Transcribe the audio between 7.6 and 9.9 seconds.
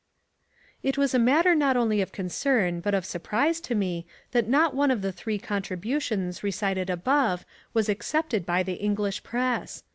was accepted by the English Press.